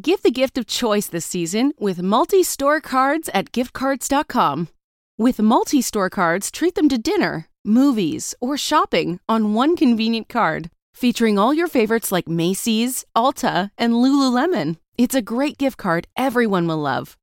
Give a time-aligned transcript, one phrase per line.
[0.00, 4.66] Give the gift of choice this season with multi-store cards at giftcards.com.
[5.16, 11.38] With multi-store cards, treat them to dinner, movies, or shopping on one convenient card, featuring
[11.38, 14.78] all your favorites like Macy's, Ulta, and Lululemon.
[14.98, 17.16] It's a great gift card everyone will love.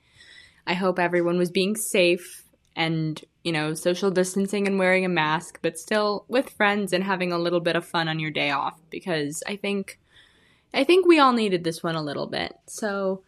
[0.66, 2.44] I hope everyone was being safe
[2.76, 7.32] and, you know, social distancing and wearing a mask, but still with friends and having
[7.32, 10.00] a little bit of fun on your day off because I think
[10.74, 12.56] I think we all needed this one a little bit.
[12.66, 13.24] So,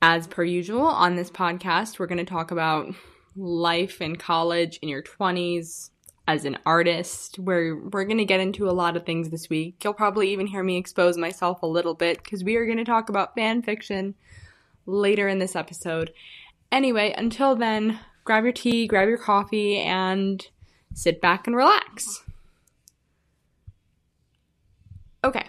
[0.00, 2.94] as per usual on this podcast, we're going to talk about
[3.36, 5.90] life in college in your 20s
[6.26, 7.38] as an artist.
[7.38, 9.82] We're we're going to get into a lot of things this week.
[9.84, 12.84] You'll probably even hear me expose myself a little bit cuz we are going to
[12.84, 14.14] talk about fan fiction
[14.86, 16.12] later in this episode.
[16.72, 20.48] Anyway, until then, grab your tea, grab your coffee, and
[20.92, 22.22] sit back and relax.
[25.24, 25.46] Okay,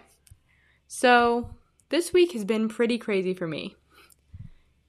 [0.88, 1.50] so
[1.90, 3.76] this week has been pretty crazy for me.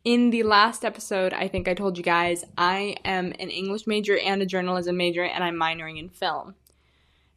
[0.04, 4.16] In the last episode, I think I told you guys I am an English major
[4.16, 6.54] and a journalism major, and I'm minoring in film.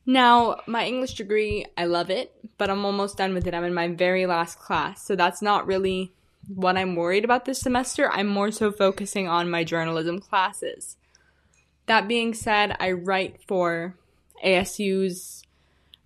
[0.06, 3.56] Now, my English degree, I love it, but I'm almost done with it.
[3.56, 6.14] I'm in my very last class, so that's not really
[6.48, 8.10] what I'm worried about this semester.
[8.12, 10.98] I'm more so focusing on my journalism classes.
[11.86, 13.96] That being said, I write for
[14.44, 15.44] ASU's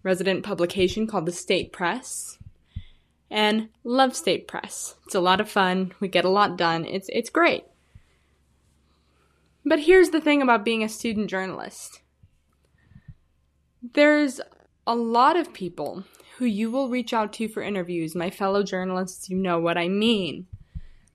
[0.04, 2.38] resident publication called the State Press
[3.30, 4.96] and love State Press.
[5.06, 5.94] It's a lot of fun.
[6.00, 6.86] We get a lot done.
[6.86, 7.66] It's it's great.
[9.66, 12.02] But here's the thing about being a student journalist.
[13.94, 14.40] There's
[14.86, 16.06] a lot of people
[16.38, 18.16] who you will reach out to for interviews.
[18.16, 20.48] My fellow journalists, you know what I mean.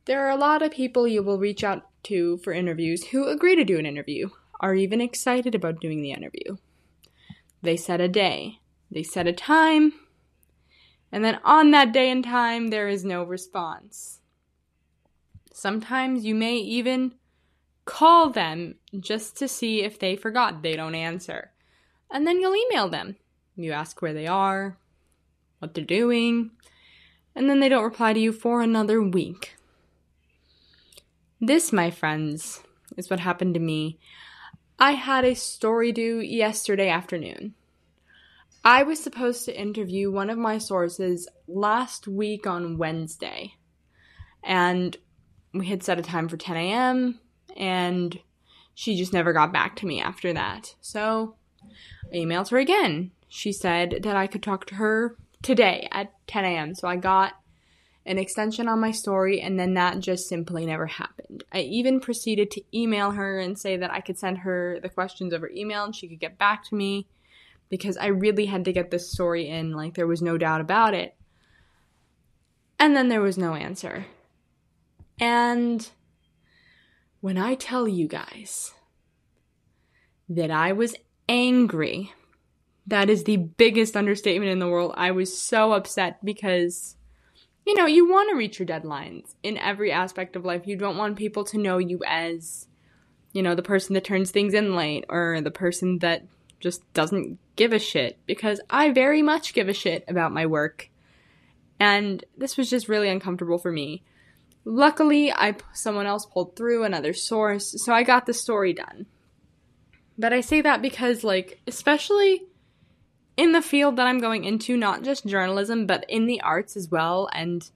[0.05, 3.55] There are a lot of people you will reach out to for interviews who agree
[3.55, 6.57] to do an interview, are even excited about doing the interview.
[7.63, 8.59] They set a day,
[8.91, 9.93] they set a time,
[11.13, 14.21] and then on that day and time, there is no response.
[15.53, 17.15] Sometimes you may even
[17.85, 21.53] call them just to see if they forgot they don't answer.
[22.11, 23.17] And then you'll email them.
[23.55, 24.79] You ask where they are,
[25.63, 26.51] what they're doing,
[27.37, 29.55] and then they don't reply to you for another week.
[31.41, 32.63] This, my friends,
[32.97, 33.99] is what happened to me.
[34.79, 37.55] I had a story due yesterday afternoon.
[38.65, 43.55] I was supposed to interview one of my sources last week on Wednesday,
[44.43, 44.97] and
[45.55, 47.21] we had set a time for 10 a.m.,
[47.57, 48.19] and
[48.75, 50.75] she just never got back to me after that.
[50.81, 51.37] So
[52.13, 53.13] I emailed her again.
[53.29, 56.75] She said that I could talk to her today at 10 a.m.
[56.75, 57.35] So I got
[58.05, 61.45] an extension on my story, and then that just simply never happened.
[61.53, 65.33] I even proceeded to email her and say that I could send her the questions
[65.33, 67.07] over email and she could get back to me
[67.69, 70.95] because I really had to get this story in, like, there was no doubt about
[70.95, 71.15] it.
[72.79, 74.07] And then there was no answer.
[75.21, 75.89] And
[77.21, 78.73] when I tell you guys
[80.29, 80.97] that I was
[81.29, 82.13] angry
[82.87, 84.95] that is the biggest understatement in the world.
[84.97, 86.97] I was so upset because,
[87.65, 90.67] you know, you want to reach your deadlines in every aspect of life.
[90.67, 92.67] You don't want people to know you as,
[93.33, 96.25] you know, the person that turns things in late or the person that
[96.61, 100.89] just doesn't give a shit because I very much give a shit about my work.
[101.79, 104.03] And this was just really uncomfortable for me.
[104.65, 109.07] Luckily, I someone else pulled through another source, so I got the story done.
[110.17, 112.45] But I say that because like especially
[113.43, 116.89] in the field that I'm going into, not just journalism, but in the arts as
[116.89, 117.69] well and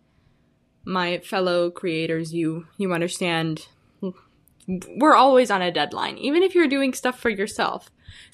[0.85, 3.67] my fellow creators, you you understand
[4.69, 6.19] we're always on a deadline.
[6.19, 7.91] Even if you're doing stuff for yourself,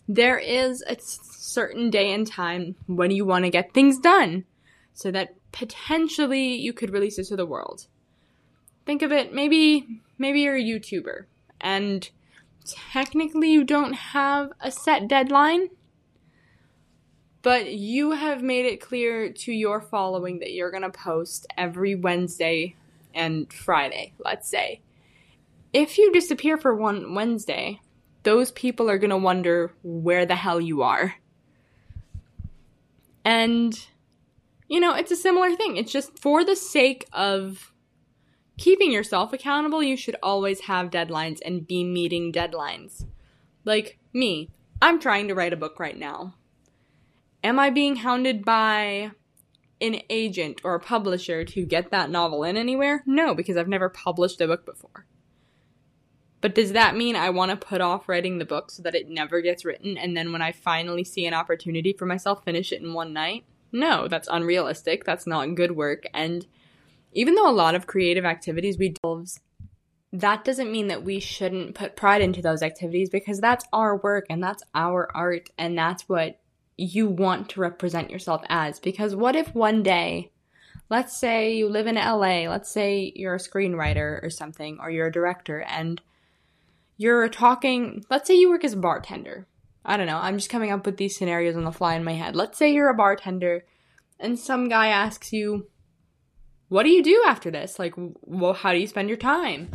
[0.06, 4.44] there is a certain day and time when you want to get things done
[4.92, 7.86] so that potentially you could release it to the world.
[8.84, 9.86] Think of it maybe
[10.18, 11.24] maybe you're a YouTuber
[11.62, 12.10] and
[12.92, 15.68] technically you don't have a set deadline,
[17.42, 21.94] but you have made it clear to your following that you're going to post every
[21.94, 22.76] Wednesday
[23.14, 24.80] and Friday, let's say.
[25.72, 27.80] If you disappear for one Wednesday,
[28.22, 31.16] those people are going to wonder where the hell you are.
[33.24, 33.86] And,
[34.68, 35.76] you know, it's a similar thing.
[35.76, 37.72] It's just for the sake of
[38.58, 43.04] keeping yourself accountable, you should always have deadlines and be meeting deadlines.
[43.64, 44.50] Like me,
[44.80, 46.34] I'm trying to write a book right now.
[47.44, 49.10] Am I being hounded by
[49.80, 53.02] an agent or a publisher to get that novel in anywhere?
[53.04, 55.06] No, because I've never published a book before.
[56.40, 59.08] But does that mean I want to put off writing the book so that it
[59.08, 62.82] never gets written and then when I finally see an opportunity for myself finish it
[62.82, 63.44] in one night?
[63.70, 65.04] No, that's unrealistic.
[65.04, 66.46] That's not good work and
[67.12, 69.24] even though a lot of creative activities we do
[70.12, 74.26] that doesn't mean that we shouldn't put pride into those activities because that's our work
[74.28, 76.38] and that's our art and that's what
[76.82, 78.80] you want to represent yourself as.
[78.80, 80.32] Because what if one day,
[80.90, 85.06] let's say you live in LA, let's say you're a screenwriter or something, or you're
[85.06, 86.00] a director, and
[86.96, 89.46] you're talking, let's say you work as a bartender.
[89.84, 92.12] I don't know, I'm just coming up with these scenarios on the fly in my
[92.12, 92.36] head.
[92.36, 93.64] Let's say you're a bartender
[94.18, 95.68] and some guy asks you,
[96.68, 97.78] What do you do after this?
[97.78, 99.70] Like, well, how do you spend your time?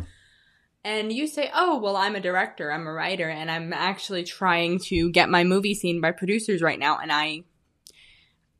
[0.84, 4.78] And you say, Oh, well, I'm a director, I'm a writer, and I'm actually trying
[4.84, 7.44] to get my movie seen by producers right now, and I.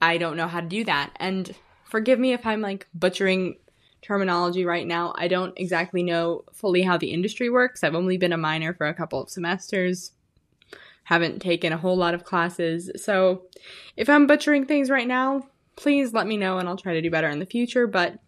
[0.00, 1.10] I don't know how to do that.
[1.16, 1.52] And
[1.84, 3.56] forgive me if I'm like butchering
[4.02, 5.12] terminology right now.
[5.16, 7.82] I don't exactly know fully how the industry works.
[7.82, 10.12] I've only been a minor for a couple of semesters,
[11.04, 12.90] haven't taken a whole lot of classes.
[12.96, 13.42] So
[13.96, 17.10] if I'm butchering things right now, please let me know and I'll try to do
[17.10, 17.86] better in the future.
[17.86, 18.18] But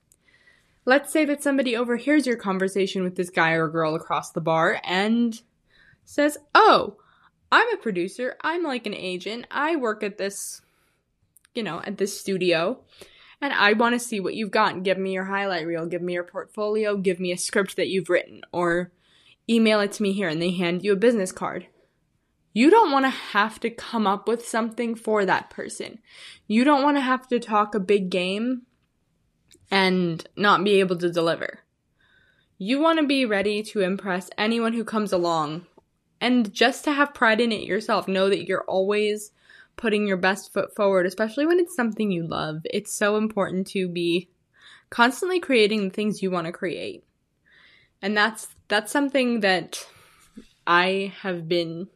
[0.84, 4.80] let's say that somebody overhears your conversation with this guy or girl across the bar
[4.84, 5.40] and
[6.04, 6.96] says, Oh,
[7.52, 8.36] I'm a producer.
[8.42, 9.46] I'm like an agent.
[9.50, 10.62] I work at this,
[11.54, 12.80] you know, at this studio
[13.40, 14.82] and I want to see what you've got.
[14.82, 18.10] Give me your highlight reel, give me your portfolio, give me a script that you've
[18.10, 18.92] written, or
[19.48, 21.66] email it to me here and they hand you a business card.
[22.52, 26.00] You don't want to have to come up with something for that person.
[26.48, 28.62] You don't want to have to talk a big game
[29.70, 31.60] and not be able to deliver.
[32.58, 35.66] You want to be ready to impress anyone who comes along
[36.20, 38.06] and just to have pride in it yourself.
[38.06, 39.32] Know that you're always
[39.76, 42.60] putting your best foot forward, especially when it's something you love.
[42.64, 44.28] It's so important to be
[44.90, 47.04] constantly creating the things you want to create.
[48.02, 49.86] And that's that's something that
[50.66, 51.88] I have been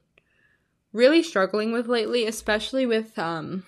[0.93, 3.65] really struggling with lately, especially with um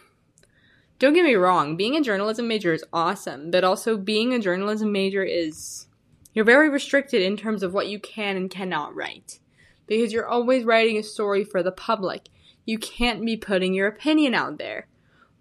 [0.99, 4.93] don't get me wrong, being a journalism major is awesome, but also being a journalism
[4.93, 5.87] major is
[6.33, 9.39] you're very restricted in terms of what you can and cannot write
[9.87, 12.29] because you're always writing a story for the public
[12.67, 14.89] you can't be putting your opinion out there.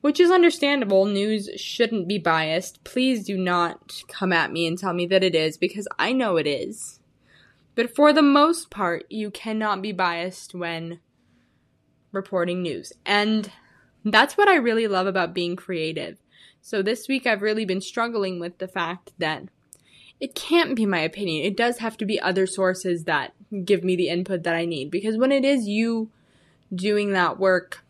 [0.01, 1.05] Which is understandable.
[1.05, 2.83] News shouldn't be biased.
[2.83, 6.37] Please do not come at me and tell me that it is, because I know
[6.37, 6.99] it is.
[7.73, 10.99] But for the most part, you cannot be biased when
[12.11, 12.93] reporting news.
[13.03, 13.51] And
[14.05, 16.17] that's what I really love about being creative.
[16.61, 19.43] So this week I've really been struggling with the fact that
[20.19, 21.45] it can't be my opinion.
[21.45, 23.33] It does have to be other sources that
[23.65, 24.89] give me the input that I need.
[24.89, 26.09] Because when it is you
[26.73, 27.85] doing that work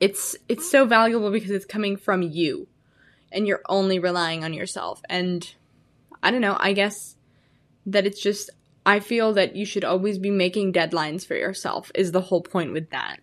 [0.00, 2.68] it's it's so valuable because it's coming from you
[3.32, 5.54] and you're only relying on yourself and
[6.22, 7.16] i don't know i guess
[7.86, 8.50] that it's just
[8.86, 12.72] i feel that you should always be making deadlines for yourself is the whole point
[12.72, 13.18] with that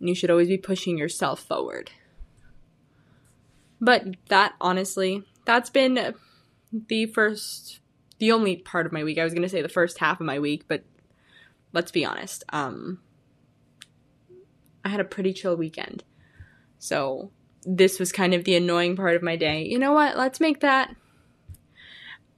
[0.00, 1.90] and you should always be pushing yourself forward
[3.80, 6.14] but that honestly that's been
[6.72, 7.80] the first
[8.18, 10.26] the only part of my week i was going to say the first half of
[10.26, 10.84] my week but
[11.72, 12.98] let's be honest um
[14.84, 16.04] I had a pretty chill weekend.
[16.78, 17.30] So
[17.64, 19.64] this was kind of the annoying part of my day.
[19.64, 20.16] You know what?
[20.16, 20.94] Let's make that.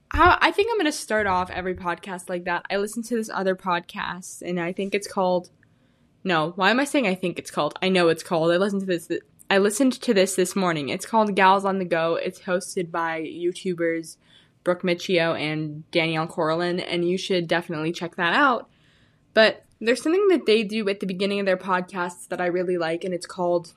[0.09, 2.65] I think I'm going to start off every podcast like that.
[2.71, 5.49] I listen to this other podcast, and I think it's called
[6.27, 7.79] No, why am I saying I think it's called?
[7.81, 8.51] I know it's called.
[8.51, 9.09] I listened to this.
[9.49, 10.89] I listened to this this morning.
[10.89, 12.15] It's called Gals on the Go.
[12.15, 14.17] It's hosted by YouTubers
[14.65, 18.69] Brooke Miccio and Danielle Carolan, and you should definitely check that out.
[19.33, 22.77] But there's something that they do at the beginning of their podcasts that I really
[22.77, 23.71] like, and it's called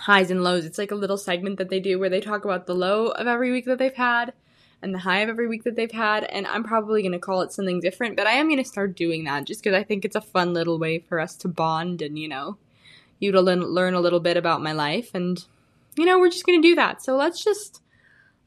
[0.00, 0.66] highs and lows.
[0.66, 3.26] It's like a little segment that they do where they talk about the low of
[3.26, 4.34] every week that they've had
[4.82, 6.24] and the high of every week that they've had.
[6.24, 8.96] And I'm probably going to call it something different, but I am going to start
[8.96, 12.02] doing that just because I think it's a fun little way for us to bond
[12.02, 12.56] and, you know,
[13.18, 15.10] you to learn a little bit about my life.
[15.14, 15.44] And,
[15.96, 17.02] you know, we're just going to do that.
[17.02, 17.82] So let's just,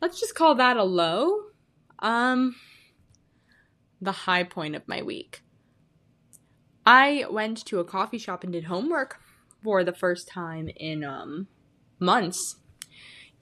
[0.02, 1.42] let's just call that a low.
[2.00, 2.56] Um,
[4.02, 5.44] the high point of my week.
[6.86, 9.20] I went to a coffee shop and did homework
[9.64, 11.48] for the first time in um,
[12.00, 12.56] months.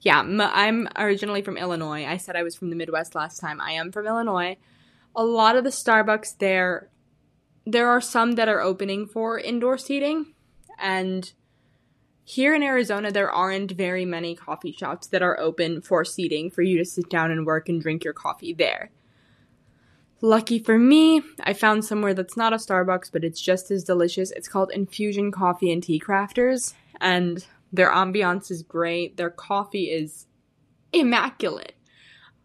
[0.00, 2.06] Yeah, I'm originally from Illinois.
[2.06, 3.60] I said I was from the Midwest last time.
[3.60, 4.56] I am from Illinois.
[5.14, 6.88] A lot of the Starbucks there,
[7.66, 10.34] there are some that are opening for indoor seating.
[10.78, 11.30] And
[12.24, 16.62] here in Arizona, there aren't very many coffee shops that are open for seating for
[16.62, 18.90] you to sit down and work and drink your coffee there.
[20.22, 24.30] Lucky for me, I found somewhere that's not a Starbucks, but it's just as delicious.
[24.30, 29.16] It's called Infusion Coffee and Tea Crafters, and their ambiance is great.
[29.16, 30.26] Their coffee is
[30.92, 31.74] immaculate.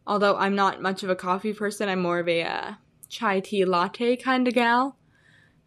[0.07, 2.73] Although I'm not much of a coffee person, I'm more of a uh,
[3.09, 4.97] chai tea latte kind of gal.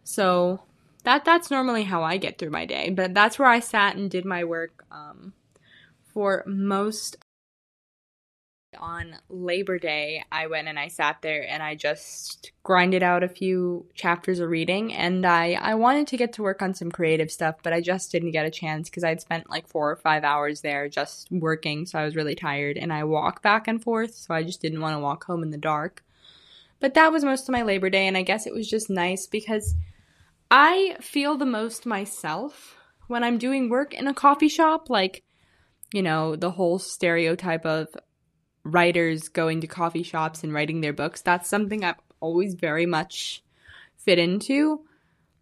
[0.03, 0.61] So
[1.03, 2.89] that that's normally how I get through my day.
[2.89, 5.33] But that's where I sat and did my work um,
[6.13, 7.17] for most
[8.77, 13.29] on Labor Day, I went and I sat there and I just grinded out a
[13.29, 14.93] few chapters of reading.
[14.93, 18.11] And I, I wanted to get to work on some creative stuff, but I just
[18.11, 21.85] didn't get a chance because I'd spent like four or five hours there just working.
[21.85, 24.15] So I was really tired and I walk back and forth.
[24.15, 26.03] So I just didn't want to walk home in the dark.
[26.79, 28.07] But that was most of my Labor Day.
[28.07, 29.75] And I guess it was just nice because
[30.51, 32.75] I feel the most myself
[33.07, 34.89] when I'm doing work in a coffee shop.
[34.89, 35.23] Like,
[35.91, 37.89] you know, the whole stereotype of
[38.73, 41.21] writers going to coffee shops and writing their books.
[41.21, 43.43] That's something I've always very much
[43.97, 44.81] fit into.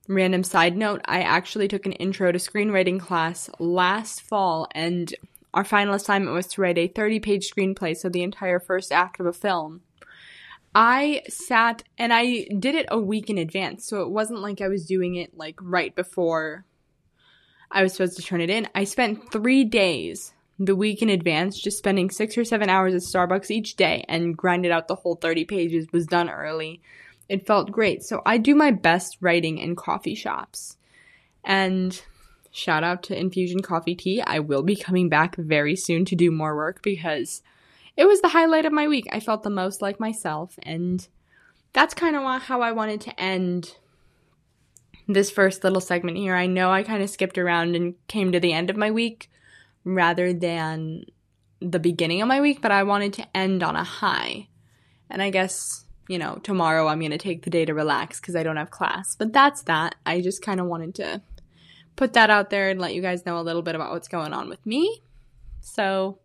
[0.07, 5.13] Random side note, I actually took an intro to screenwriting class last fall, and
[5.53, 9.19] our final assignment was to write a 30 page screenplay, so the entire first act
[9.19, 9.81] of a film.
[10.73, 14.67] I sat and I did it a week in advance, so it wasn't like I
[14.67, 16.65] was doing it like right before
[17.71, 18.67] I was supposed to turn it in.
[18.75, 23.01] I spent three days the week in advance, just spending six or seven hours at
[23.01, 26.81] Starbucks each day and grinded out the whole 30 pages was done early.
[27.29, 28.03] It felt great.
[28.03, 30.77] So I do my best writing in coffee shops.
[31.43, 32.01] And
[32.51, 34.21] shout out to Infusion Coffee Tea.
[34.21, 37.43] I will be coming back very soon to do more work because
[37.95, 39.07] it was the highlight of my week.
[39.11, 40.57] I felt the most like myself.
[40.63, 41.07] And
[41.73, 43.75] that's kind of how I wanted to end
[45.07, 46.35] this first little segment here.
[46.35, 49.29] I know I kind of skipped around and came to the end of my week
[49.87, 51.05] rather than
[51.61, 54.49] the beginning of my week, but I wanted to end on a high.
[55.09, 58.35] And I guess, you know, tomorrow I'm going to take the day to relax because
[58.35, 59.15] I don't have class.
[59.15, 59.95] But that's that.
[60.05, 61.21] I just kind of wanted to
[61.95, 64.33] put that out there and let you guys know a little bit about what's going
[64.33, 65.01] on with me.
[65.61, 66.19] So,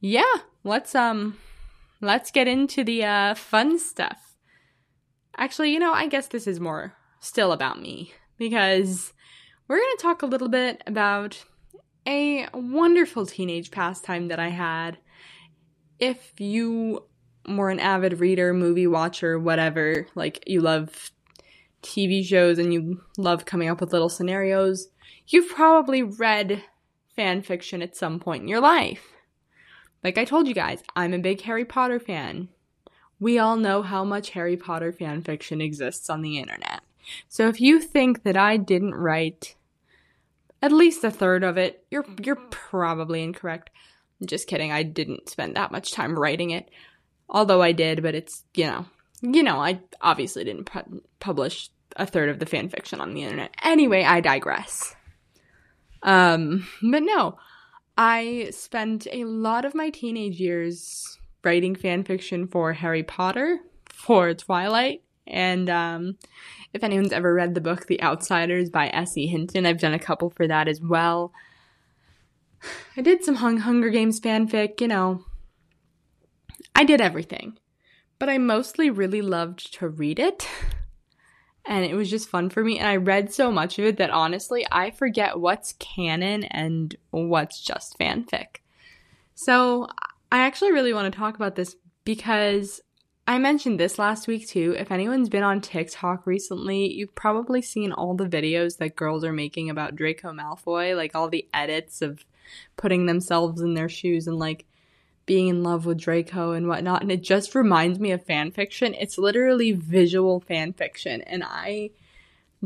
[0.00, 1.38] yeah, let's um
[2.00, 4.36] let's get into the uh fun stuff.
[5.36, 9.12] Actually, you know, I guess this is more still about me because
[9.66, 11.44] we're going to talk a little bit about
[12.06, 14.98] a wonderful teenage pastime that I had.
[15.98, 17.04] If you
[17.48, 21.10] were an avid reader, movie watcher, whatever, like you love
[21.82, 24.88] TV shows and you love coming up with little scenarios,
[25.26, 26.62] you've probably read
[27.16, 29.12] fan fiction at some point in your life.
[30.02, 32.48] Like I told you guys, I'm a big Harry Potter fan.
[33.18, 36.80] We all know how much Harry Potter fan fiction exists on the internet.
[37.28, 39.56] So if you think that I didn't write
[40.62, 41.84] at least a third of it.
[41.90, 43.70] You're you're probably incorrect.
[44.24, 44.72] Just kidding.
[44.72, 46.70] I didn't spend that much time writing it,
[47.28, 48.02] although I did.
[48.02, 48.86] But it's you know
[49.22, 53.22] you know I obviously didn't pu- publish a third of the fan fiction on the
[53.22, 53.54] internet.
[53.62, 54.94] Anyway, I digress.
[56.02, 57.38] Um, but no,
[57.98, 64.32] I spent a lot of my teenage years writing fan fiction for Harry Potter, for
[64.34, 66.16] Twilight, and um,
[66.72, 69.26] if anyone's ever read the book The Outsiders by S.E.
[69.26, 71.32] Hinton, I've done a couple for that as well.
[72.96, 75.24] I did some Hung Hunger Games fanfic, you know.
[76.74, 77.58] I did everything.
[78.18, 80.46] But I mostly really loved to read it.
[81.64, 82.78] And it was just fun for me.
[82.78, 87.60] And I read so much of it that honestly, I forget what's canon and what's
[87.60, 88.56] just fanfic.
[89.34, 89.88] So
[90.30, 92.80] I actually really want to talk about this because
[93.30, 94.74] I mentioned this last week too.
[94.76, 99.32] If anyone's been on TikTok recently, you've probably seen all the videos that girls are
[99.32, 102.24] making about Draco Malfoy, like all the edits of
[102.76, 104.66] putting themselves in their shoes and like
[105.26, 107.02] being in love with Draco and whatnot.
[107.02, 108.94] And it just reminds me of fan fiction.
[108.94, 111.20] It's literally visual fan fiction.
[111.20, 111.90] And I,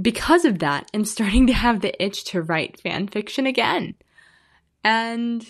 [0.00, 3.97] because of that, am starting to have the itch to write fan fiction again.
[4.83, 5.47] And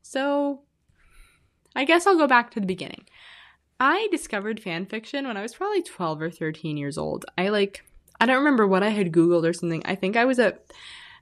[0.00, 0.62] so
[1.76, 3.04] I guess I'll go back to the beginning.
[3.80, 7.24] I discovered fan fiction when I was probably 12 or 13 years old.
[7.38, 7.84] I like
[8.20, 9.82] I don't remember what I had googled or something.
[9.86, 10.58] I think I was a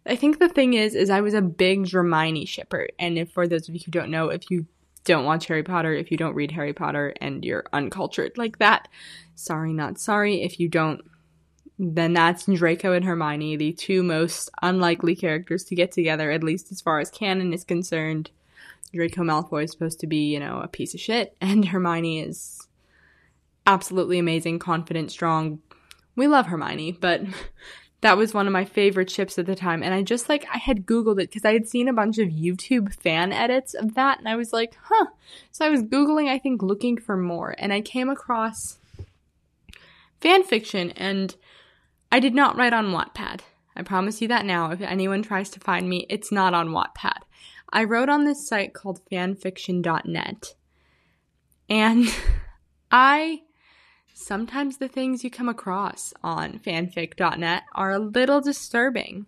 [0.04, 2.88] I think the thing is is I was a big Hermione shipper.
[2.98, 4.66] And if for those of you who don't know, if you
[5.04, 8.88] don't watch Harry Potter, if you don't read Harry Potter and you're uncultured like that,
[9.36, 10.42] sorry not sorry.
[10.42, 11.02] If you don't
[11.78, 16.72] then that's Draco and Hermione, the two most unlikely characters to get together, at least
[16.72, 18.32] as far as canon is concerned.
[18.94, 22.66] Draco Malfoy is supposed to be, you know, a piece of shit, and Hermione is
[23.66, 25.60] absolutely amazing, confident, strong.
[26.16, 27.22] We love Hermione, but
[28.00, 29.82] that was one of my favorite ships at the time.
[29.82, 32.28] And I just like, I had Googled it because I had seen a bunch of
[32.28, 35.06] YouTube fan edits of that, and I was like, huh.
[35.50, 38.78] So I was Googling, I think, looking for more, and I came across
[40.20, 41.36] fan fiction, and
[42.10, 43.40] I did not write on Wattpad.
[43.76, 44.72] I promise you that now.
[44.72, 47.20] If anyone tries to find me, it's not on Wattpad.
[47.72, 50.54] I wrote on this site called fanfiction.net.
[51.68, 52.06] And
[52.90, 53.42] I
[54.14, 59.26] sometimes the things you come across on fanfic.net are a little disturbing.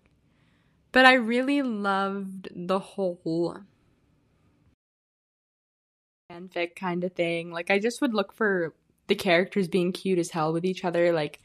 [0.93, 3.63] But I really loved the whole
[6.31, 7.51] fanfic kind of thing.
[7.51, 8.75] Like I just would look for
[9.07, 11.41] the characters being cute as hell with each other, like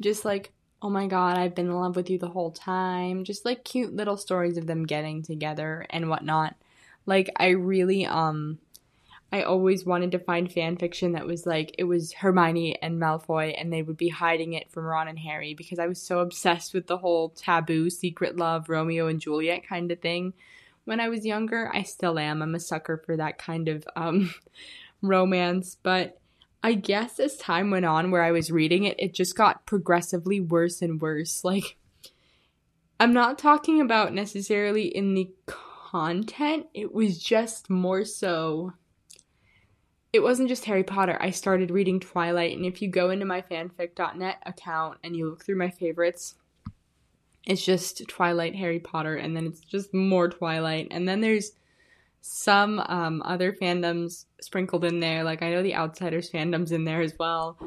[0.00, 0.52] just like
[0.84, 3.24] oh my god, I've been in love with you the whole time.
[3.24, 6.56] Just like cute little stories of them getting together and whatnot.
[7.06, 8.58] Like I really um
[9.32, 13.54] I always wanted to find fan fiction that was like it was Hermione and Malfoy
[13.58, 16.74] and they would be hiding it from Ron and Harry because I was so obsessed
[16.74, 20.34] with the whole taboo secret love Romeo and Juliet kind of thing
[20.84, 21.70] when I was younger.
[21.72, 22.42] I still am.
[22.42, 24.34] I'm a sucker for that kind of um
[25.02, 26.20] romance, but
[26.64, 30.40] I guess as time went on where I was reading it, it just got progressively
[30.40, 31.44] worse and worse.
[31.44, 31.76] Like,
[32.98, 38.72] I'm not talking about necessarily in the content, it was just more so.
[40.10, 41.18] It wasn't just Harry Potter.
[41.20, 45.44] I started reading Twilight, and if you go into my fanfic.net account and you look
[45.44, 46.36] through my favorites,
[47.46, 50.88] it's just Twilight, Harry Potter, and then it's just more Twilight.
[50.90, 51.52] And then there's
[52.26, 55.24] some um, other fandoms sprinkled in there.
[55.24, 57.58] Like I know the Outsiders fandoms in there as well.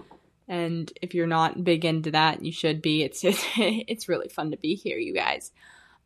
[0.48, 3.04] And if you're not big into that, you should be.
[3.04, 5.52] It's it's, it's really fun to be here, you guys.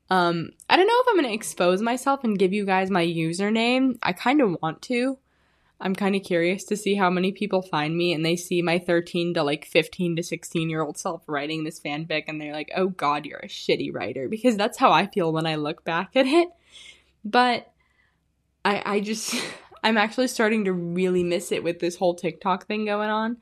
[0.09, 3.97] Um, I don't know if I'm gonna expose myself and give you guys my username.
[4.03, 5.17] I kind of want to.
[5.79, 8.79] I'm kind of curious to see how many people find me and they see my
[8.79, 12.71] 13 to like 15 to 16 year old self writing this fanfic and they're like,
[12.75, 14.27] oh god, you're a shitty writer.
[14.27, 16.49] Because that's how I feel when I look back at it.
[17.23, 17.70] But
[18.63, 19.36] I I just
[19.84, 23.38] I'm actually starting to really miss it with this whole TikTok thing going on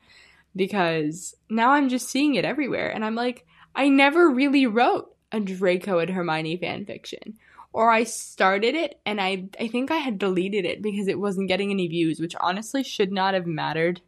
[0.56, 5.40] because now I'm just seeing it everywhere and I'm like I never really wrote a
[5.40, 7.38] Draco and Hermione fan fiction.
[7.72, 11.48] Or I started it and I I think I had deleted it because it wasn't
[11.48, 14.00] getting any views which honestly should not have mattered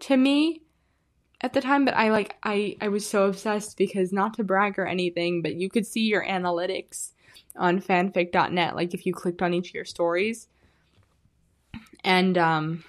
[0.00, 0.62] to me
[1.40, 1.84] at the time.
[1.86, 5.54] But I like I I was so obsessed because not to brag or anything but
[5.54, 7.12] you could see your analytics
[7.56, 10.48] on fanfic.net like if you clicked on each of your stories
[12.04, 12.84] and um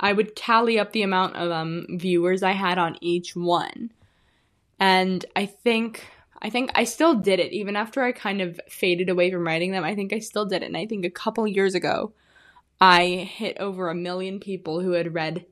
[0.00, 3.90] I would tally up the amount of um viewers I had on each one.
[4.78, 6.06] And I think
[6.40, 9.72] I think I still did it even after I kind of faded away from writing
[9.72, 9.84] them.
[9.84, 10.66] I think I still did it.
[10.66, 12.12] And I think a couple years ago
[12.80, 15.46] I hit over a million people who had read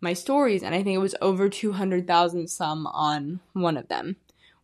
[0.00, 4.16] my stories and I think it was over 200,000 some on one of them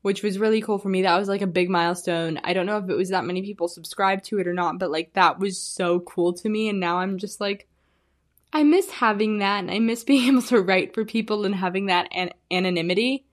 [0.03, 1.03] which was really cool for me.
[1.03, 2.41] That was like a big milestone.
[2.43, 4.91] I don't know if it was that many people subscribed to it or not, but
[4.91, 6.69] like that was so cool to me.
[6.69, 7.69] And now I'm just like,
[8.53, 9.61] I miss having that.
[9.61, 13.27] And I miss being able to write for people and having that an- anonymity.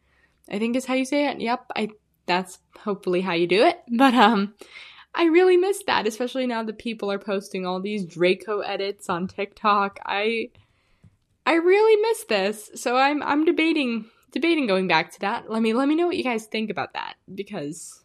[0.50, 1.42] I think is how you say it.
[1.42, 1.72] Yep.
[1.76, 1.90] I,
[2.26, 3.80] that's hopefully how you do it.
[3.90, 4.54] But, um,
[5.14, 9.28] I really miss that, especially now that people are posting all these Draco edits on
[9.28, 10.00] TikTok.
[10.06, 10.52] I,
[11.46, 12.70] I really miss this.
[12.76, 15.50] So I'm, I'm debating debating going back to that.
[15.50, 18.04] Let me let me know what you guys think about that because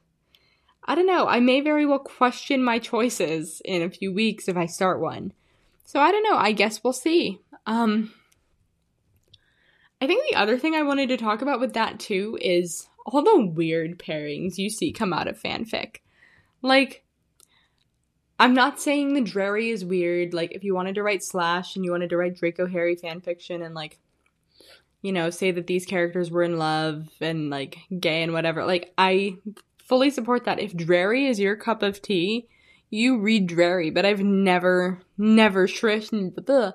[0.84, 1.26] I don't know.
[1.26, 5.32] I may very well question my choices in a few weeks if I start one.
[5.84, 6.36] So I don't know.
[6.36, 7.40] I guess we'll see.
[7.66, 8.12] Um
[10.00, 13.22] I think the other thing I wanted to talk about with that too is all
[13.22, 15.98] the weird pairings you see come out of fanfic.
[16.60, 17.04] Like
[18.38, 20.34] I'm not saying the Drarry is weird.
[20.34, 23.64] Like if you wanted to write Slash and you wanted to write Draco Harry fanfiction
[23.64, 24.00] and like
[25.02, 28.64] you know, say that these characters were in love and like gay and whatever.
[28.64, 29.36] Like I
[29.84, 30.60] fully support that.
[30.60, 32.48] If Drarry is your cup of tea,
[32.88, 36.48] you read Drarry, but I've never, never shrifted.
[36.48, 36.74] Ugh.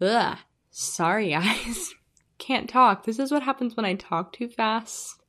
[0.00, 0.38] Ugh.
[0.70, 1.94] Sorry, guys.
[2.38, 3.04] Can't talk.
[3.04, 5.22] This is what happens when I talk too fast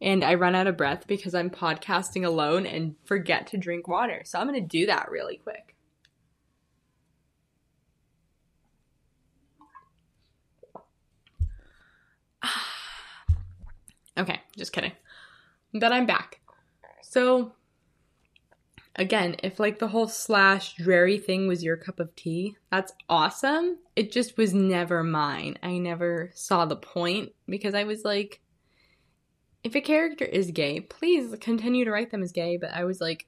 [0.00, 4.22] and I run out of breath because I'm podcasting alone and forget to drink water.
[4.24, 5.74] So I'm going to do that really quick.
[14.18, 14.92] Okay, just kidding.
[15.74, 16.40] But I'm back.
[17.02, 17.52] So
[18.96, 23.78] again, if like the whole slash Drarry thing was your cup of tea, that's awesome.
[23.96, 25.58] It just was never mine.
[25.62, 28.40] I never saw the point because I was like,
[29.64, 32.56] if a character is gay, please continue to write them as gay.
[32.56, 33.26] But I was like,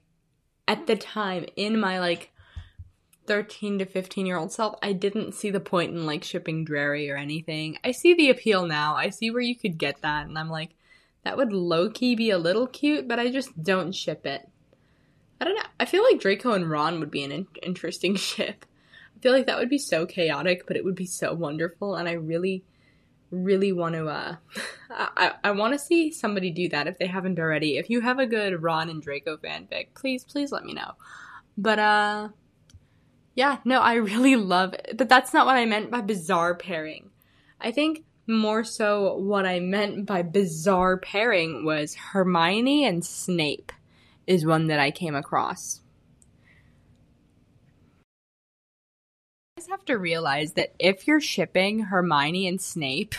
[0.67, 2.31] at the time, in my like
[3.27, 7.09] 13 to 15 year old self, I didn't see the point in like shipping Drarry
[7.09, 7.77] or anything.
[7.83, 8.95] I see the appeal now.
[8.95, 10.27] I see where you could get that.
[10.27, 10.74] And I'm like,
[11.25, 14.47] that would low key be a little cute, but I just don't ship it.
[15.41, 15.63] I don't know.
[15.79, 18.65] I feel like Draco and Ron would be an in- interesting ship.
[19.17, 21.95] I feel like that would be so chaotic, but it would be so wonderful.
[21.95, 22.63] And I really
[23.31, 24.35] really want to uh
[24.89, 27.77] I, I want to see somebody do that if they haven't already.
[27.77, 30.91] If you have a good Ron and Draco fanfic, please please let me know.
[31.57, 32.29] But uh
[33.33, 34.95] yeah, no, I really love it.
[34.95, 37.09] But that's not what I meant by bizarre pairing.
[37.59, 43.71] I think more so what I meant by bizarre pairing was Hermione and Snape
[44.25, 45.81] is one that I came across.
[49.57, 53.15] You guys have to realize that if you're shipping Hermione and Snape,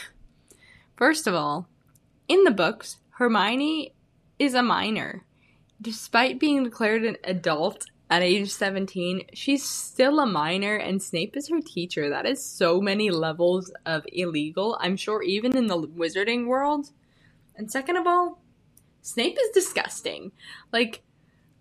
[0.97, 1.69] first of all,
[2.29, 3.92] in the books, Hermione
[4.38, 5.25] is a minor.
[5.81, 11.49] Despite being declared an adult at age 17, she's still a minor and Snape is
[11.49, 12.09] her teacher.
[12.09, 16.90] That is so many levels of illegal, I'm sure, even in the wizarding world.
[17.57, 18.40] And second of all,
[19.03, 20.33] Snape is disgusting.
[20.73, 21.03] Like,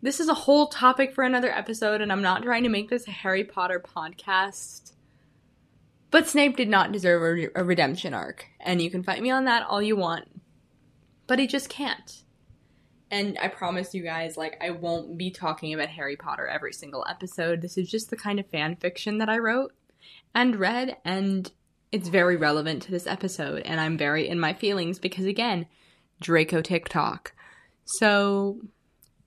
[0.01, 3.08] this is a whole topic for another episode, and I'm not trying to make this
[3.08, 4.93] a Harry Potter podcast.
[6.12, 7.23] But Snape did not deserve
[7.55, 10.25] a, a redemption arc, and you can fight me on that all you want.
[11.25, 12.23] But he just can't.
[13.11, 17.05] And I promise you guys, like, I won't be talking about Harry Potter every single
[17.09, 17.61] episode.
[17.61, 19.73] This is just the kind of fan fiction that I wrote
[20.33, 21.51] and read, and
[21.91, 23.61] it's very relevant to this episode.
[23.63, 25.67] And I'm very in my feelings because, again,
[26.19, 27.33] Draco TikTok.
[27.85, 28.59] So,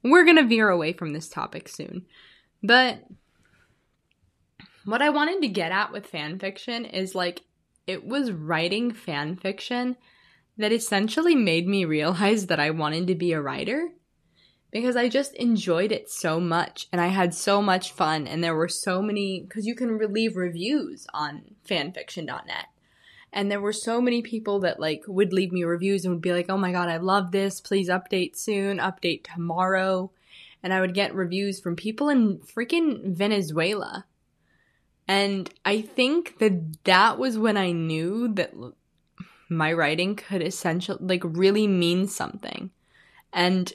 [0.02, 2.06] we're going to veer away from this topic soon.
[2.62, 3.04] But
[4.84, 7.42] what I wanted to get at with fan fiction is like
[7.86, 9.96] it was writing fan fiction
[10.58, 13.92] that essentially made me realize that I wanted to be a writer
[14.70, 18.54] because I just enjoyed it so much and I had so much fun and there
[18.54, 22.66] were so many cuz you can leave reviews on fanfiction.net
[23.32, 26.32] and there were so many people that like would leave me reviews and would be
[26.32, 27.60] like, "Oh my god, I love this.
[27.60, 28.78] Please update soon.
[28.78, 30.10] Update tomorrow."
[30.62, 34.06] And I would get reviews from people in freaking Venezuela.
[35.06, 38.52] And I think that that was when I knew that
[39.48, 42.70] my writing could essentially like really mean something.
[43.32, 43.72] And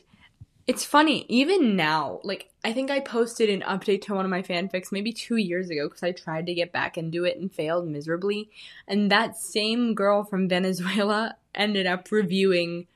[0.66, 4.42] it's funny, even now, like, I think I posted an update to one of my
[4.42, 7.88] fanfics maybe two years ago because I tried to get back into it and failed
[7.88, 8.50] miserably.
[8.88, 12.88] And that same girl from Venezuela ended up reviewing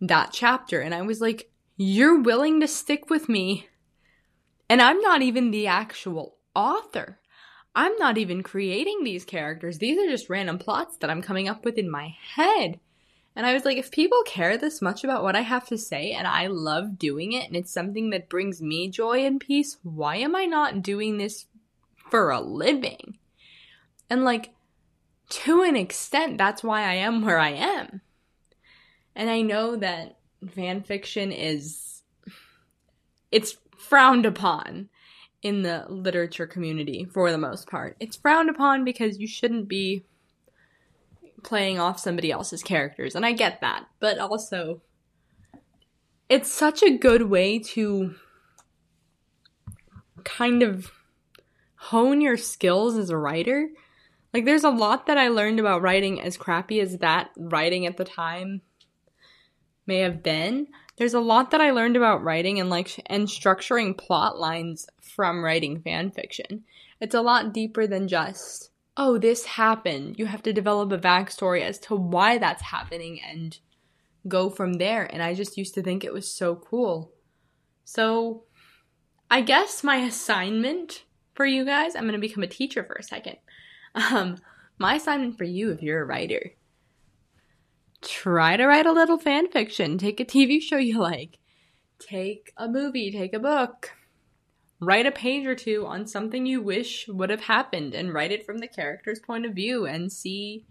[0.00, 0.80] that chapter.
[0.80, 3.68] And I was like, You're willing to stick with me.
[4.70, 7.19] And I'm not even the actual author.
[7.74, 9.78] I'm not even creating these characters.
[9.78, 12.80] These are just random plots that I'm coming up with in my head.
[13.36, 16.10] And I was like, if people care this much about what I have to say
[16.10, 20.16] and I love doing it and it's something that brings me joy and peace, why
[20.16, 21.46] am I not doing this
[22.10, 23.18] for a living?
[24.08, 24.50] And like,
[25.30, 28.00] to an extent, that's why I am where I am.
[29.14, 30.18] And I know that
[30.54, 32.02] fan fiction is,
[33.30, 34.88] it's frowned upon
[35.42, 37.96] in the literature community for the most part.
[38.00, 40.04] It's frowned upon because you shouldn't be
[41.42, 44.82] playing off somebody else's characters, and I get that, but also
[46.28, 48.14] it's such a good way to
[50.24, 50.92] kind of
[51.74, 53.68] hone your skills as a writer.
[54.32, 57.96] Like there's a lot that I learned about writing as crappy as that writing at
[57.96, 58.60] the time
[59.86, 60.68] may have been.
[61.00, 65.42] There's a lot that I learned about writing and like and structuring plot lines from
[65.42, 66.64] writing fan fiction.
[67.00, 70.18] It's a lot deeper than just oh, this happened.
[70.18, 73.58] You have to develop a backstory as to why that's happening and
[74.28, 75.04] go from there.
[75.04, 77.10] And I just used to think it was so cool.
[77.86, 78.42] So,
[79.30, 83.02] I guess my assignment for you guys, I'm going to become a teacher for a
[83.02, 83.38] second.
[83.94, 84.36] Um,
[84.78, 86.52] my assignment for you, if you're a writer,
[88.02, 89.98] try to write a little fan fiction.
[89.98, 91.38] Take a TV show you like.
[91.98, 93.92] Take a movie, take a book.
[94.80, 98.46] Write a page or two on something you wish would have happened and write it
[98.46, 100.64] from the character's point of view and see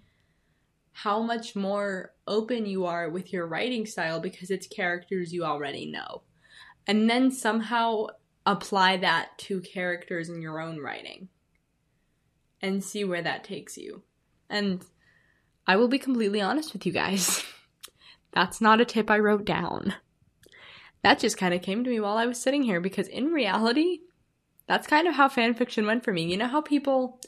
[0.92, 5.86] how much more open you are with your writing style because it's characters you already
[5.86, 6.24] know.
[6.88, 8.08] And then somehow
[8.46, 11.30] apply that to characters in your own writing
[12.62, 14.02] and see where that takes you.
[14.50, 14.84] And
[15.70, 17.46] I will be completely honest with you guys.
[18.32, 19.94] That's not a tip I wrote down.
[21.04, 24.00] That just kind of came to me while I was sitting here because in reality,
[24.66, 26.24] that's kind of how fanfiction went for me.
[26.24, 27.22] You know how people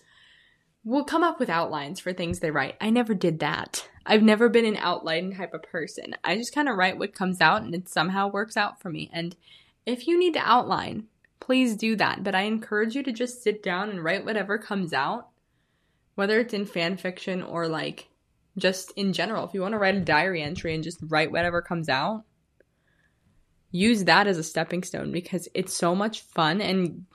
[0.84, 2.78] will come up with outlines for things they write?
[2.82, 3.88] I never did that.
[4.08, 6.16] I've never been an outline type of person.
[6.24, 9.08] I just kind of write what comes out and it somehow works out for me.
[9.14, 9.36] And
[9.86, 11.06] if you need to outline,
[11.40, 12.24] please do that.
[12.24, 15.30] But I encourage you to just sit down and write whatever comes out,
[16.16, 18.08] whether it's in fan fiction or like
[18.58, 21.62] just in general, if you want to write a diary entry and just write whatever
[21.62, 22.24] comes out,
[23.72, 27.06] use that as a stepping stone because it's so much fun and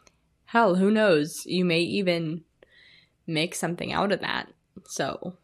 [0.47, 2.43] hell, who knows, you may even
[3.27, 4.53] make something out of that.
[4.87, 5.37] So,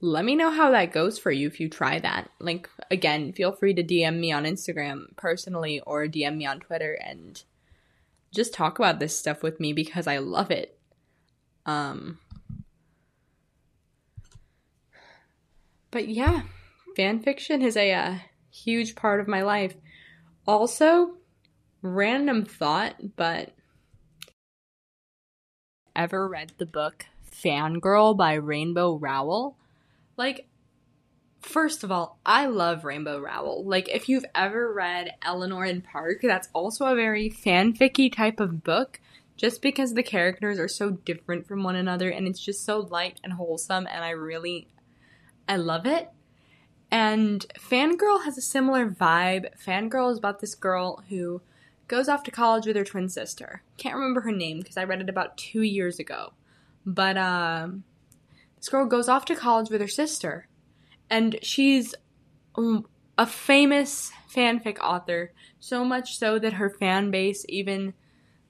[0.00, 2.30] let me know how that goes for you if you try that.
[2.38, 6.94] Like, again, feel free to DM me on Instagram personally or DM me on Twitter
[6.94, 7.42] and
[8.34, 10.78] just talk about this stuff with me because I love it.
[11.66, 12.18] Um,
[15.90, 16.42] But yeah,
[16.96, 18.14] fan fiction is a uh,
[18.50, 19.74] huge part of my life.
[20.46, 21.16] Also,
[21.82, 23.52] random thought, but
[25.96, 29.56] ever read the book Fangirl by Rainbow Rowell?
[30.16, 30.48] Like,
[31.40, 33.64] first of all, I love Rainbow Rowell.
[33.64, 38.62] Like, if you've ever read Eleanor and Park, that's also a very fanficky type of
[38.62, 39.00] book.
[39.36, 43.18] Just because the characters are so different from one another and it's just so light
[43.24, 44.68] and wholesome, and I really
[45.50, 46.08] I love it.
[46.92, 49.48] And Fangirl has a similar vibe.
[49.60, 51.42] Fangirl is about this girl who
[51.88, 53.62] goes off to college with her twin sister.
[53.76, 56.34] Can't remember her name because I read it about two years ago.
[56.86, 57.82] But um,
[58.58, 60.46] this girl goes off to college with her sister,
[61.10, 61.96] and she's
[62.54, 62.86] um,
[63.18, 65.32] a famous fanfic author.
[65.58, 67.94] So much so that her fan base even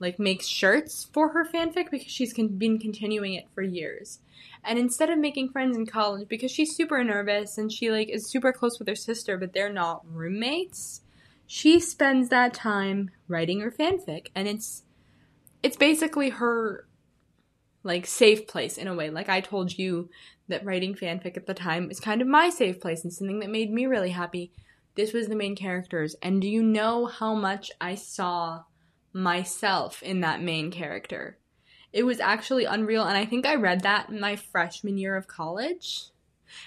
[0.01, 4.19] like makes shirts for her fanfic because she's con- been continuing it for years.
[4.65, 8.27] And instead of making friends in college, because she's super nervous and she like is
[8.27, 11.03] super close with her sister, but they're not roommates,
[11.47, 14.85] she spends that time writing her fanfic, and it's
[15.63, 16.87] it's basically her
[17.83, 19.11] like safe place in a way.
[19.11, 20.11] Like I told you
[20.49, 23.51] that writing fanfic at the time is kind of my safe place and something that
[23.51, 24.53] made me really happy.
[24.95, 28.65] This was the main characters, and do you know how much I saw
[29.13, 31.39] myself in that main character?
[31.93, 36.05] It was actually unreal, and I think I read that my freshman year of college.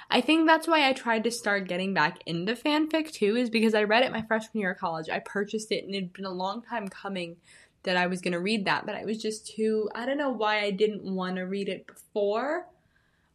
[0.10, 3.74] I think that's why I tried to start getting back into fanfic too, is because
[3.74, 5.10] I read it my freshman year of college.
[5.10, 7.38] I purchased it, and it had been a long time coming
[7.84, 10.30] that I was going to read that, but I was just too, I don't know
[10.30, 12.68] why I didn't want to read it before,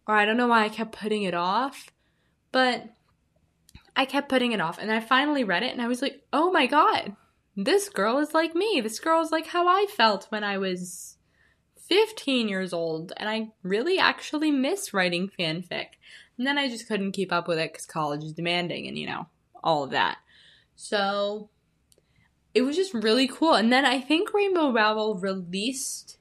[0.06, 1.90] or I don't know why I kept putting it off,
[2.50, 2.84] but
[3.94, 6.50] I kept putting it off, and I finally read it, and I was like, oh
[6.50, 7.14] my god,
[7.58, 8.80] this girl is like me.
[8.80, 11.16] This girl is like how I felt when I was
[11.88, 15.86] 15 years old, and I really actually miss writing fanfic.
[16.36, 19.08] And then I just couldn't keep up with it because college is demanding and, you
[19.08, 19.26] know,
[19.60, 20.18] all of that.
[20.76, 21.50] So
[22.54, 23.54] it was just really cool.
[23.54, 26.18] And then I think Rainbow Rowell released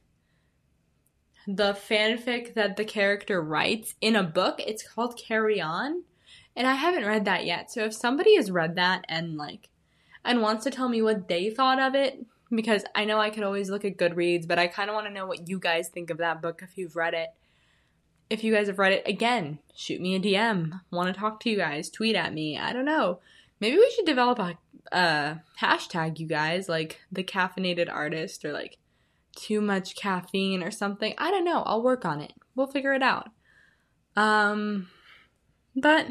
[1.45, 4.59] the fanfic that the character writes in a book.
[4.65, 6.03] It's called Carry On.
[6.55, 7.71] And I haven't read that yet.
[7.71, 9.69] So if somebody has read that and like
[10.27, 13.43] and wants to tell me what they thought of it, because I know I could
[13.43, 16.09] always look at Goodreads, but I kind of want to know what you guys think
[16.09, 17.29] of that book if you've read it.
[18.29, 20.81] If you guys have read it, again, shoot me a DM.
[20.91, 21.89] Want to talk to you guys?
[21.89, 22.57] Tweet at me.
[22.57, 23.19] I don't know.
[23.59, 24.39] Maybe we should develop
[24.91, 28.77] a hashtag, you guys, like the caffeinated artist or like
[29.35, 31.13] too much caffeine or something.
[31.17, 31.63] I don't know.
[31.63, 32.33] I'll work on it.
[32.55, 33.29] We'll figure it out.
[34.17, 34.89] Um,
[35.75, 36.07] but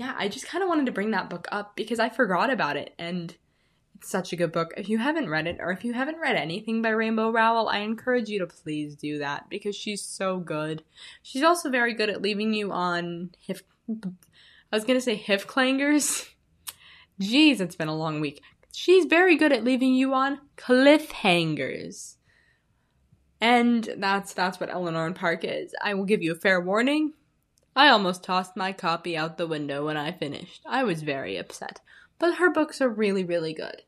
[0.00, 2.78] yeah, I just kind of wanted to bring that book up because I forgot about
[2.78, 3.36] it and
[3.94, 4.72] it's such a good book.
[4.78, 7.80] If you haven't read it, or if you haven't read anything by Rainbow Rowell, I
[7.80, 10.84] encourage you to please do that because she's so good.
[11.20, 13.62] She's also very good at leaving you on hif.
[13.90, 14.08] I
[14.72, 16.30] was gonna say hif clangers.
[17.20, 18.40] Jeez, it's been a long week.
[18.72, 22.14] She's very good at leaving you on cliffhangers.
[23.38, 25.74] And that's that's what Eleanor and Park is.
[25.84, 27.12] I will give you a fair warning.
[27.80, 30.60] I almost tossed my copy out the window when I finished.
[30.66, 31.80] I was very upset.
[32.18, 33.84] But her books are really, really good.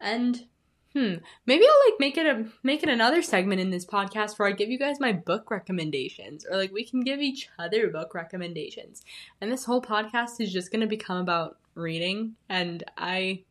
[0.00, 0.46] And
[0.94, 1.16] Hmm.
[1.44, 4.52] Maybe I'll like make it a make it another segment in this podcast where I
[4.52, 9.02] give you guys my book recommendations, or like we can give each other book recommendations.
[9.42, 12.36] And this whole podcast is just gonna become about reading.
[12.48, 13.42] And I,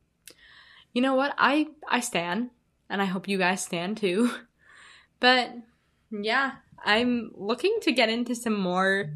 [0.93, 1.35] you know what?
[1.37, 2.49] I I stand,
[2.89, 4.31] and I hope you guys stand too.
[5.19, 5.51] But
[6.11, 9.15] yeah, I'm looking to get into some more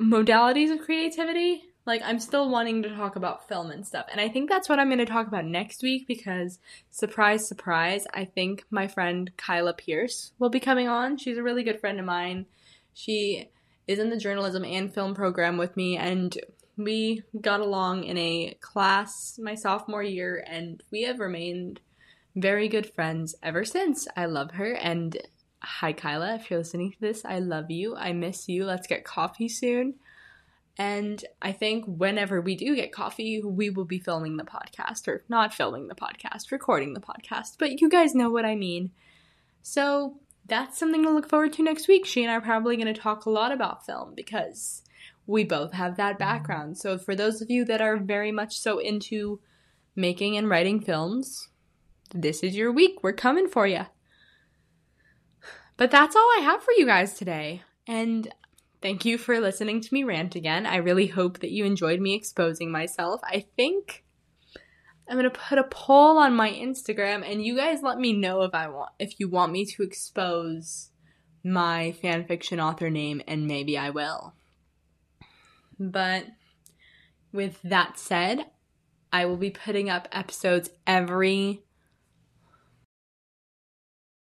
[0.00, 1.64] modalities of creativity.
[1.86, 4.06] Like, I'm still wanting to talk about film and stuff.
[4.10, 6.58] And I think that's what I'm going to talk about next week because,
[6.90, 11.16] surprise, surprise, I think my friend Kyla Pierce will be coming on.
[11.16, 12.46] She's a really good friend of mine.
[12.94, 13.48] She
[13.86, 16.36] is in the journalism and film program with me, and
[16.76, 21.80] we got along in a class my sophomore year, and we have remained
[22.36, 24.06] very good friends ever since.
[24.16, 25.16] I love her, and
[25.62, 27.96] hi, Kyla, if you're listening to this, I love you.
[27.96, 28.64] I miss you.
[28.64, 29.94] Let's get coffee soon.
[30.78, 35.24] And I think whenever we do get coffee, we will be filming the podcast, or
[35.28, 37.56] not filming the podcast, recording the podcast.
[37.58, 38.90] But you guys know what I mean.
[39.62, 42.06] So that's something to look forward to next week.
[42.06, 44.82] She and I are probably going to talk a lot about film because
[45.26, 46.78] we both have that background.
[46.78, 49.40] So for those of you that are very much so into
[49.94, 51.48] making and writing films,
[52.14, 53.02] this is your week.
[53.02, 53.86] We're coming for you.
[55.80, 57.62] But that's all I have for you guys today.
[57.86, 58.28] And
[58.82, 60.66] thank you for listening to me rant again.
[60.66, 63.22] I really hope that you enjoyed me exposing myself.
[63.24, 64.04] I think
[65.08, 68.42] I'm going to put a poll on my Instagram and you guys let me know
[68.42, 70.90] if I want if you want me to expose
[71.42, 74.34] my fanfiction author name and maybe I will.
[75.78, 76.26] But
[77.32, 78.44] with that said,
[79.14, 81.62] I will be putting up episodes every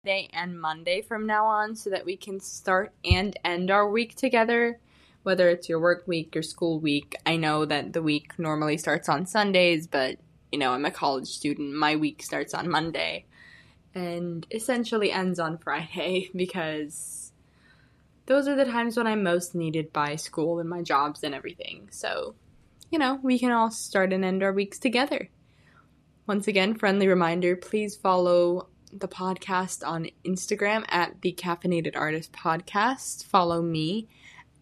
[0.05, 4.15] Day and Monday from now on so that we can start and end our week
[4.15, 4.79] together.
[5.23, 7.15] Whether it's your work week, your school week.
[7.25, 10.19] I know that the week normally starts on Sundays, but
[10.51, 11.73] you know, I'm a college student.
[11.73, 13.25] My week starts on Monday
[13.95, 17.31] and essentially ends on Friday because
[18.27, 21.89] those are the times when I'm most needed by school and my jobs and everything.
[21.91, 22.35] So,
[22.91, 25.29] you know, we can all start and end our weeks together.
[26.27, 33.25] Once again, friendly reminder please follow the podcast on Instagram at the Caffeinated Artist Podcast.
[33.25, 34.07] Follow me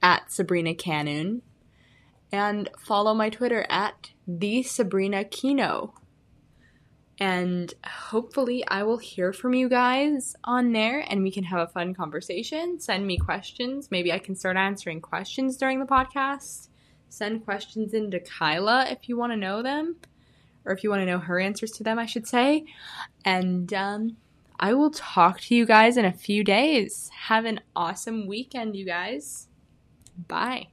[0.02, 1.42] at Sabrina Kenoun.
[2.32, 5.94] And follow my Twitter at the Sabrina Keno.
[7.20, 11.72] And hopefully, I will hear from you guys on there and we can have a
[11.72, 12.80] fun conversation.
[12.80, 13.92] Send me questions.
[13.92, 16.70] Maybe I can start answering questions during the podcast.
[17.10, 19.98] Send questions into Kyla if you want to know them
[20.66, 22.66] or if you want to know her answers to them, I should say.
[23.26, 24.18] And um,
[24.60, 27.10] I will talk to you guys in a few days.
[27.28, 29.48] Have an awesome weekend, you guys.
[30.28, 30.73] Bye.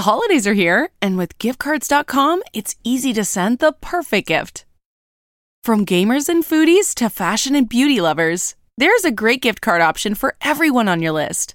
[0.00, 4.64] The holidays are here, and with giftcards.com, it's easy to send the perfect gift.
[5.62, 10.14] From gamers and foodies to fashion and beauty lovers, there's a great gift card option
[10.14, 11.54] for everyone on your list.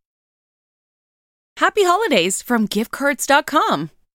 [1.57, 3.91] Happy holidays from giftcards.com.